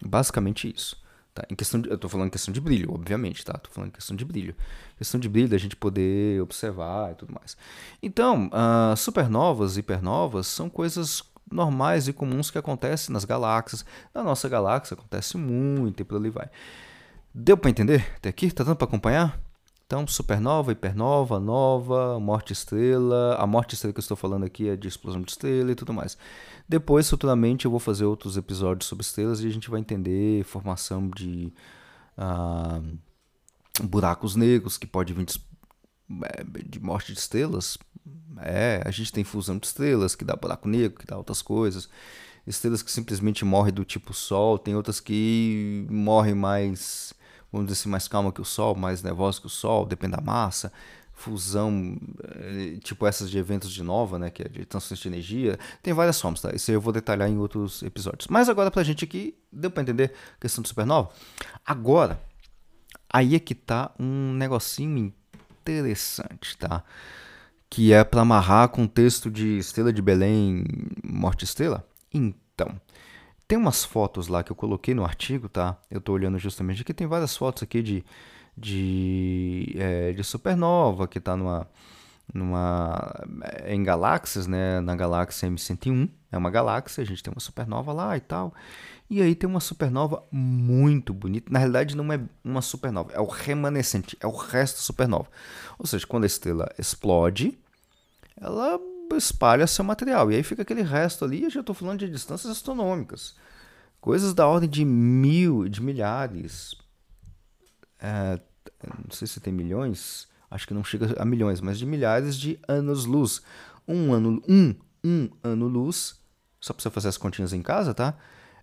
[0.00, 0.96] Basicamente isso.
[1.34, 1.44] Tá?
[1.50, 3.54] Em questão de, eu estou falando em questão de brilho, obviamente, tá?
[3.54, 4.54] Tô falando em questão de brilho.
[4.96, 7.56] Questão de brilho, da gente poder observar e tudo mais.
[8.02, 13.84] Então, uh, supernovas e hipernovas são coisas normais e comuns que acontecem nas galáxias.
[14.14, 16.48] Na nossa galáxia acontece muito e por ali vai.
[17.34, 18.50] Deu para entender até aqui?
[18.50, 19.40] Tá dando para acompanhar?
[19.86, 23.36] Então, supernova, hipernova, nova, morte estrela.
[23.36, 25.94] A morte estrela que eu estou falando aqui é de explosão de estrela e tudo
[25.94, 26.18] mais.
[26.68, 31.08] Depois, futuramente, eu vou fazer outros episódios sobre estrelas e a gente vai entender formação
[31.08, 31.50] de
[32.18, 32.82] ah,
[33.82, 35.24] buracos negros que pode vir
[36.08, 37.78] de, é, de morte de estrelas.
[38.40, 41.88] É, a gente tem fusão de estrelas que dá buraco negro, que dá outras coisas.
[42.46, 47.12] Estrelas que simplesmente morrem do tipo Sol, tem outras que morrem mais
[47.52, 50.22] vamos dizer assim, mais calma que o Sol, mais nervosa que o Sol, depende da
[50.22, 50.72] massa,
[51.12, 55.58] fusão, eh, tipo essas de eventos de nova, né, que é de transferência de energia,
[55.82, 56.54] tem várias formas, tá?
[56.54, 58.28] Isso eu vou detalhar em outros episódios.
[58.28, 61.10] Mas agora pra gente aqui, deu para entender a questão do supernova?
[61.66, 62.22] Agora,
[63.12, 65.12] aí é que tá um negocinho
[65.70, 66.82] interessante, tá?
[67.68, 70.64] Que é para amarrar com o texto de Estrela de Belém,
[71.04, 71.86] Morte Estrela.
[72.12, 72.80] Então,
[73.46, 75.78] tem umas fotos lá que eu coloquei no artigo, tá?
[75.90, 78.04] Eu tô olhando justamente aqui, tem várias fotos aqui de,
[78.56, 81.66] de, é, de supernova que tá numa,
[82.32, 84.80] numa, é, em galáxias, né?
[84.80, 88.54] Na galáxia M101, é uma galáxia, a gente tem uma supernova lá e tal.
[89.10, 91.50] E aí tem uma supernova muito bonita.
[91.50, 95.28] Na realidade, não é uma supernova, é o remanescente, é o resto da supernova.
[95.78, 97.58] Ou seja, quando a estrela explode,
[98.38, 98.78] ela
[99.16, 100.30] espalha seu material.
[100.30, 103.34] E aí fica aquele resto ali, eu já estou falando de distâncias astronômicas.
[104.00, 106.74] Coisas da ordem de mil, de milhares.
[107.98, 108.38] É,
[108.86, 112.58] não sei se tem milhões, acho que não chega a milhões, mas de milhares de
[112.68, 113.42] anos-luz.
[113.86, 116.17] Um ano, um, um ano-luz,
[116.60, 118.14] só para você fazer as continhas em casa, tá?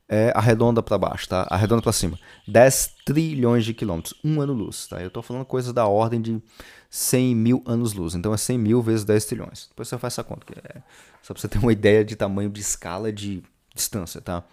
[0.07, 1.47] é arredonda para baixo, tá?
[1.49, 2.17] Arredonda para cima.
[2.47, 5.01] 10 trilhões de quilômetros, um ano-luz, tá?
[5.01, 6.41] Eu estou falando coisas da ordem de
[6.89, 8.13] 100 mil anos-luz.
[8.13, 9.67] Então é 100 mil vezes 10 trilhões.
[9.69, 10.81] Depois você faz essa conta, é
[11.21, 14.43] só para você ter uma ideia de tamanho de escala de distância, tá?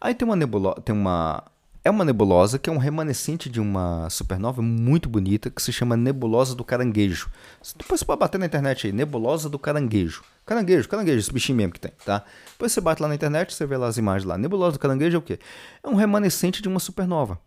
[0.00, 1.44] Aí tem uma nebulosa, tem uma
[1.84, 5.96] é uma nebulosa que é um remanescente de uma supernova muito bonita que se chama
[5.96, 7.30] Nebulosa do Caranguejo.
[7.76, 10.22] Depois você pode bater na internet aí, Nebulosa do Caranguejo.
[10.48, 12.24] Caranguejo, caranguejo, esse bichinho mesmo que tem, tá?
[12.52, 14.38] Depois você bate lá na internet, você vê lá as imagens lá.
[14.38, 15.38] Nebulosa do Caranguejo é o quê?
[15.82, 17.38] É um remanescente de uma supernova.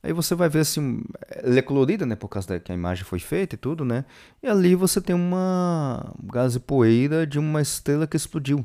[0.00, 3.02] Aí você vai ver assim, ela é colorida, né, por causa da que a imagem
[3.02, 4.04] foi feita e tudo, né?
[4.40, 8.64] E ali você tem uma gás e poeira de uma estrela que explodiu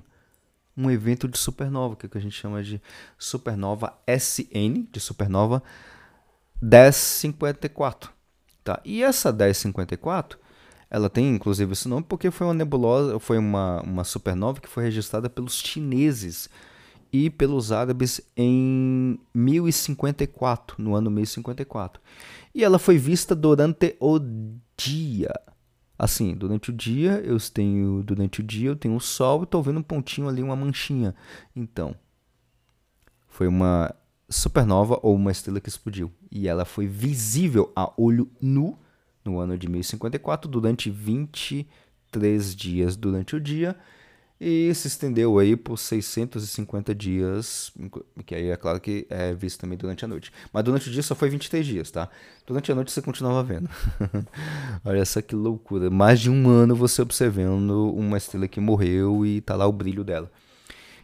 [0.77, 2.79] um evento de supernova, que, é que a gente chama de
[3.17, 5.63] supernova SN, de supernova
[6.61, 8.11] 1054.
[8.63, 8.79] Tá?
[8.85, 10.37] E essa 1054,
[10.93, 14.83] ela tem inclusive esse nome porque foi uma nebulosa, foi uma, uma supernova que foi
[14.83, 16.47] registrada pelos chineses
[17.11, 21.99] e pelos árabes em 1054, no ano 1054.
[22.53, 24.19] E ela foi vista durante o
[24.77, 25.33] dia.
[25.97, 29.63] Assim, durante o dia eu tenho, durante o dia eu tenho o sol e estou
[29.63, 31.15] vendo um pontinho ali, uma manchinha.
[31.55, 31.95] Então,
[33.27, 33.95] foi uma
[34.29, 36.11] supernova ou uma estrela que explodiu.
[36.31, 38.77] E ela foi visível a olho nu
[39.23, 43.75] no ano de 1054 durante 23 dias durante o dia
[44.45, 47.71] e se estendeu aí por 650 dias,
[48.25, 50.33] que aí é claro que é visto também durante a noite.
[50.51, 52.09] Mas durante o dia só foi 23 dias, tá?
[52.45, 53.69] Durante a noite você continuava vendo.
[54.83, 55.89] Olha só que loucura.
[55.89, 60.03] Mais de um ano você observando uma estrela que morreu e tá lá o brilho
[60.03, 60.29] dela.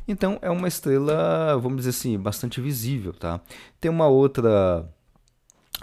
[0.05, 3.39] Então é uma estrela, vamos dizer assim, bastante visível, tá?
[3.79, 4.86] Tem uma outra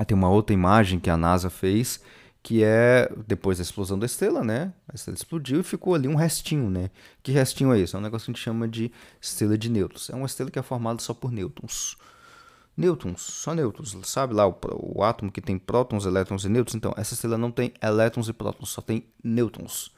[0.06, 2.02] tem uma outra imagem que a NASA fez
[2.46, 4.72] que é depois da explosão da estrela, né?
[4.88, 6.90] A estrela explodiu e ficou ali um restinho, né?
[7.20, 7.96] Que restinho é esse?
[7.96, 10.10] É um negócio que a gente chama de estrela de nêutrons.
[10.10, 11.96] É uma estrela que é formada só por nêutrons.
[12.76, 13.98] Nêutrons, só nêutrons.
[14.04, 16.76] Sabe lá o, o átomo que tem prótons, elétrons e nêutrons?
[16.76, 19.92] Então, essa estrela não tem elétrons e prótons, só tem nêutrons.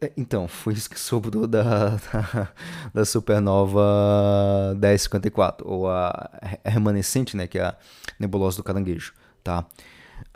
[0.00, 2.52] É, então, foi isso que sobrou da, da,
[2.94, 6.30] da supernova 1054, ou a
[6.64, 7.76] remanescente, né, que é a
[8.18, 9.12] nebulosa do caranguejo,
[9.44, 9.66] tá?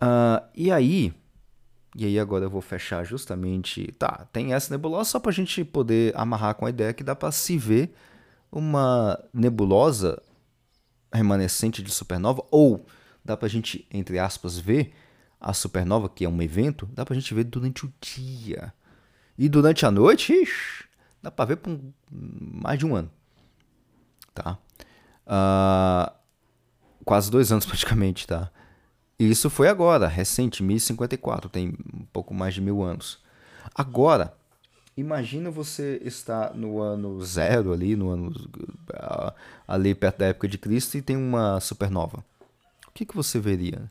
[0.03, 1.15] Uh, e aí,
[1.95, 5.65] e aí agora eu vou fechar justamente, tá, tem essa nebulosa só para a gente
[5.65, 7.95] poder amarrar com a ideia que dá para se ver
[8.51, 10.21] uma nebulosa
[11.13, 12.85] remanescente de supernova, ou
[13.25, 14.93] dá para a gente, entre aspas, ver
[15.41, 18.75] a supernova, que é um evento, dá para a gente ver durante o dia.
[19.39, 20.35] E durante a noite,
[21.23, 21.79] dá para ver por
[22.11, 23.11] mais de um ano.
[24.35, 24.59] Tá?
[25.27, 26.13] Uh,
[27.05, 28.51] quase dois anos praticamente, tá?
[29.23, 33.21] E isso foi agora, recente, 1054, tem um pouco mais de mil anos.
[33.73, 34.35] Agora,
[34.97, 38.35] imagina você estar no ano zero ali, no ano
[39.69, 42.25] ali perto da época de Cristo e tem uma supernova.
[42.89, 43.89] O que, que você veria?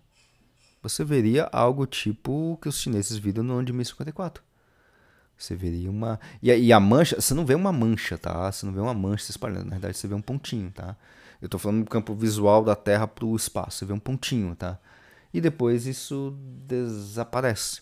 [0.84, 4.44] Você veria algo tipo que os chineses viram no ano de 1054.
[5.38, 6.20] Você veria uma.
[6.44, 8.52] E a, e a mancha, você não vê uma mancha, tá?
[8.52, 9.64] Você não vê uma mancha se espalhando.
[9.64, 10.98] Na verdade, você vê um pontinho, tá?
[11.42, 13.78] Eu estou falando do campo visual da Terra para o espaço.
[13.78, 14.78] Você vê um pontinho, tá?
[15.34, 17.82] E depois isso desaparece,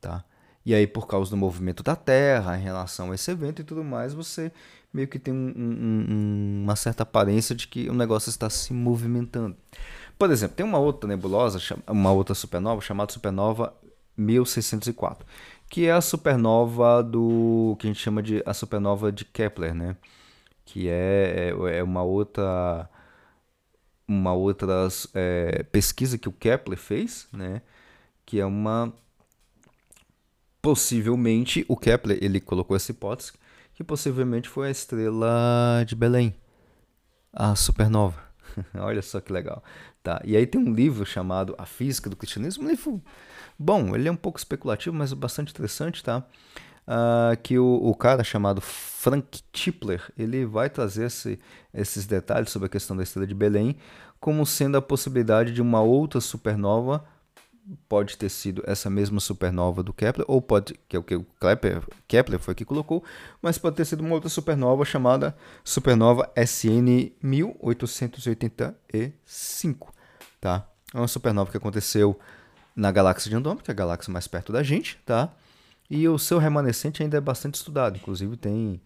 [0.00, 0.24] tá?
[0.64, 3.82] E aí, por causa do movimento da Terra em relação a esse evento e tudo
[3.82, 4.52] mais, você
[4.92, 9.56] meio que tem um, um, uma certa aparência de que o negócio está se movimentando.
[10.18, 13.72] Por exemplo, tem uma outra nebulosa, uma outra supernova chamada supernova
[14.16, 15.26] 1604,
[15.70, 19.96] que é a supernova do que a gente chama de a supernova de Kepler, né?
[20.64, 22.90] Que é, é, é uma outra
[24.08, 27.60] uma outra é, pesquisa que o Kepler fez, né?
[28.24, 28.92] Que é uma
[30.60, 33.32] possivelmente o Kepler ele colocou essa hipótese
[33.74, 36.34] que possivelmente foi a estrela de Belém,
[37.32, 38.20] a supernova.
[38.74, 39.62] Olha só que legal,
[40.02, 40.20] tá?
[40.24, 43.00] E aí tem um livro chamado A Física do Cristianismo, um livro
[43.56, 46.26] bom, ele é um pouco especulativo, mas bastante interessante, tá?
[46.88, 51.38] Uh, que o, o, cara chamado Frank Tipler ele vai trazer esse,
[51.72, 53.76] esses detalhes sobre a questão da estrela de Belém
[54.18, 57.04] como sendo a possibilidade de uma outra supernova
[57.86, 61.26] pode ter sido essa mesma supernova do Kepler, ou pode, que é o que o
[61.38, 63.04] Kepler, Kepler foi que colocou,
[63.42, 69.92] mas pode ter sido uma outra supernova chamada supernova SN 1885,
[70.40, 70.66] tá?
[70.94, 72.18] É uma supernova que aconteceu
[72.74, 75.30] na galáxia de Andrômeda, que é a galáxia mais perto da gente, tá?
[75.90, 78.80] E o seu remanescente ainda é bastante estudado, inclusive tem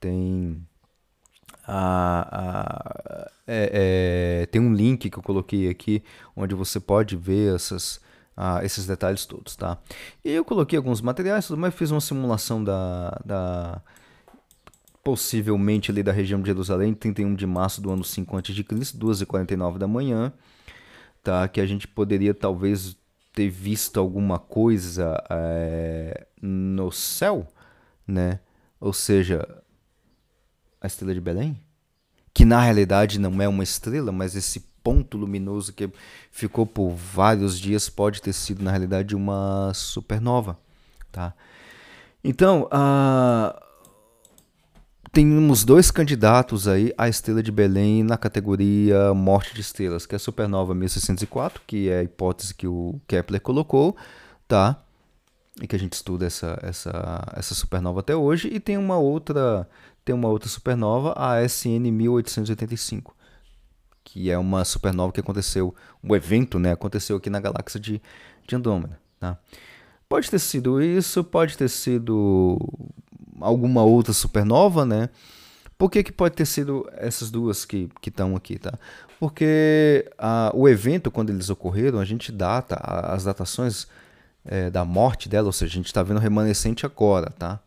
[0.00, 0.66] tem
[1.66, 6.02] a, a é, é, tem um link que eu coloquei aqui
[6.34, 8.00] onde você pode ver essas
[8.62, 9.76] esses detalhes todos, tá?
[10.24, 13.82] E eu coloquei alguns materiais, mais, fiz uma simulação da, da
[15.04, 19.86] possivelmente ali da região de Jerusalém, 31 de março do ano 5 a.C., 2h49 da
[19.86, 20.32] manhã,
[21.22, 21.46] tá?
[21.48, 22.96] Que a gente poderia talvez
[23.40, 27.50] ter visto alguma coisa é, no céu,
[28.06, 28.38] né?
[28.78, 29.48] Ou seja,
[30.78, 31.58] a estrela de Belém,
[32.34, 35.90] que na realidade não é uma estrela, mas esse ponto luminoso que
[36.30, 40.58] ficou por vários dias pode ter sido na realidade uma supernova,
[41.10, 41.32] tá?
[42.22, 43.58] Então, uh,
[45.12, 50.16] temos dois candidatos aí à estrela de Belém na categoria morte de estrelas, que é
[50.16, 53.96] a supernova 1604, que é a hipótese que o Kepler colocou,
[54.46, 54.82] tá?
[55.60, 59.68] E que a gente estuda essa, essa, essa supernova até hoje, e tem uma outra
[60.04, 63.14] tem uma outra supernova, a SN 1885,
[64.02, 68.00] que é uma supernova que aconteceu, um evento, né, aconteceu aqui na galáxia de,
[68.48, 69.38] de Andrômeda, tá?
[70.08, 72.58] Pode ter sido isso, pode ter sido
[73.40, 75.08] alguma outra supernova, né?
[75.76, 78.78] Por que, que pode ter sido essas duas que estão aqui, tá?
[79.18, 83.86] Porque a, o evento, quando eles ocorreram, a gente data, a, as datações
[84.44, 87.60] é, da morte dela, ou seja, a gente está vendo o remanescente agora, tá?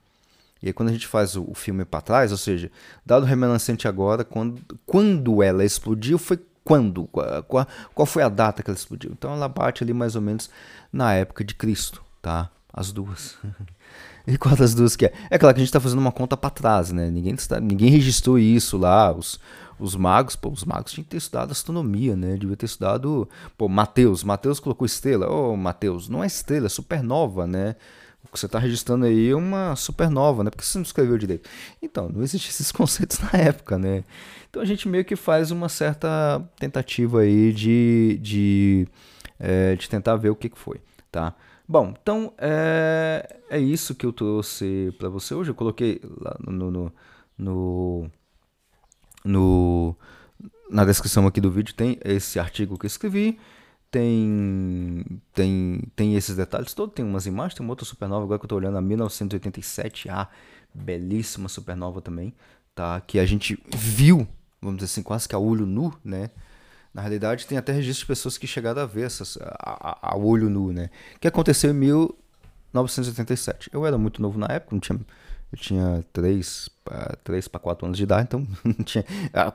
[0.61, 2.71] E aí quando a gente faz o, o filme para trás, ou seja,
[3.05, 7.07] dado o remanescente agora, quando, quando ela explodiu, foi quando?
[7.47, 9.11] Qual, qual foi a data que ela explodiu?
[9.11, 10.49] Então ela bate ali mais ou menos
[10.91, 12.49] na época de Cristo, tá?
[12.71, 13.38] As duas.
[14.28, 15.13] e qual das duas que é?
[15.30, 17.09] É claro que a gente está fazendo uma conta para trás, né?
[17.09, 19.11] Ninguém, está, ninguém registrou isso lá.
[19.11, 19.39] Os,
[19.80, 22.38] os magos, pô, os magos tinham que ter estudado astronomia, né?
[22.38, 23.28] Devia ter estudado.
[23.57, 24.24] Pô, Mateus.
[24.24, 25.30] Mateus colocou estrela.
[25.30, 27.76] Ô, oh, Mateus, não é estrela, é supernova, né?
[28.32, 30.49] Você está registrando aí é uma supernova, né?
[30.49, 31.49] Por que você não escreveu direito?
[31.82, 34.03] Então, não existiam esses conceitos na época, né?
[34.49, 38.88] Então a gente meio que faz uma certa tentativa aí de, de,
[39.39, 40.80] é, de tentar ver o que, que foi,
[41.11, 41.36] tá?
[41.68, 45.51] Bom, então é, é isso que eu trouxe para você hoje.
[45.51, 46.93] Eu coloquei lá no, no,
[47.38, 48.11] no,
[49.24, 49.95] no,
[50.70, 53.39] na descrição aqui do vídeo tem esse artigo que eu escrevi
[53.93, 55.05] tem
[55.36, 58.47] tem tem esses detalhes todos, tem umas imagens, tem uma outra supernova agora que eu
[58.47, 60.28] estou olhando, a 1987A,
[60.74, 62.34] belíssima supernova também,
[62.74, 62.99] tá?
[63.01, 64.28] Que a gente viu,
[64.59, 66.32] vamos dizer assim, quase que a olho nu, né?
[66.93, 70.17] Na realidade, tem até registros de pessoas que chegaram a ver essas a, a, a
[70.17, 70.89] olho nu, né?
[71.19, 73.69] Que aconteceu em 1987.
[73.73, 74.99] Eu era muito novo na época, não tinha
[75.53, 76.69] eu tinha 3
[77.47, 79.05] para 4 anos de idade, então não tinha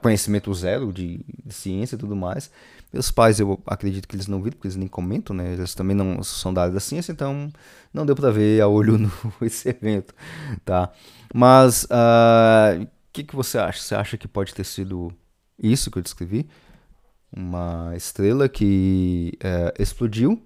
[0.00, 2.52] conhecimento zero de, ciência e tudo mais.
[2.92, 5.54] Meus pais, eu acredito que eles não viram, porque eles nem comentam, né?
[5.54, 7.52] Eles também não são da área da ciência, então
[7.92, 9.10] não deu para ver a olho no
[9.42, 10.14] esse evento,
[10.64, 10.92] tá?
[11.34, 13.82] Mas o uh, ah, que, que você acha?
[13.82, 15.12] Você acha que pode ter sido
[15.60, 16.48] isso que eu descrevi?
[17.30, 20.42] Uma estrela que uh, explodiu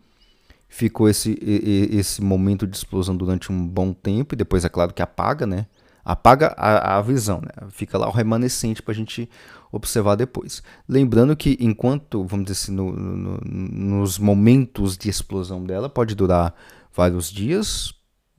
[0.68, 5.02] ficou esse, esse momento de explosão durante um bom tempo e depois é claro que
[5.02, 5.66] apaga, né?
[6.02, 7.68] Apaga a, a visão, né?
[7.70, 9.28] Fica lá o remanescente para a gente
[9.70, 10.62] observar depois.
[10.88, 16.54] Lembrando que enquanto, vamos dizer assim, no, no, nos momentos de explosão dela, pode durar
[16.92, 17.92] vários dias,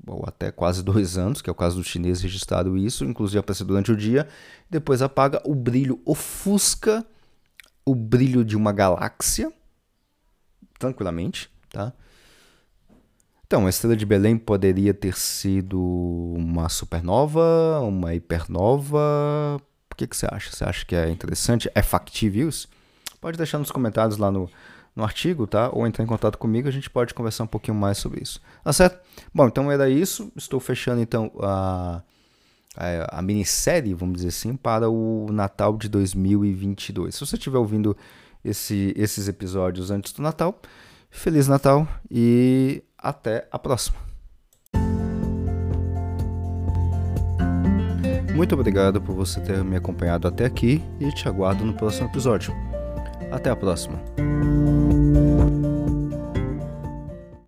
[0.05, 3.63] ou até quase dois anos, que é o caso do chinês registrado isso, inclusive aparece
[3.63, 4.27] durante o dia,
[4.69, 7.05] depois apaga, o brilho ofusca
[7.85, 9.51] o brilho de uma galáxia,
[10.77, 11.93] tranquilamente, tá?
[13.45, 19.61] Então, a estrela de Belém poderia ter sido uma supernova, uma hipernova.
[19.91, 20.51] O que, que você acha?
[20.51, 21.69] Você acha que é interessante?
[21.75, 22.67] É factível isso?
[23.21, 24.49] Pode deixar nos comentários lá no,
[24.95, 25.69] no artigo, tá?
[25.71, 28.41] Ou entrar em contato comigo, a gente pode conversar um pouquinho mais sobre isso.
[28.63, 28.99] Tá certo?
[29.31, 30.31] Bom, então era isso.
[30.35, 32.01] Estou fechando então a,
[32.75, 37.15] a minissérie, vamos dizer assim, para o Natal de 2022.
[37.15, 37.95] Se você estiver ouvindo
[38.43, 40.59] esse, esses episódios antes do Natal,
[41.09, 43.97] Feliz Natal e até a próxima.
[48.35, 52.53] Muito obrigado por você ter me acompanhado até aqui e te aguardo no próximo episódio.
[53.31, 54.01] Até a próxima.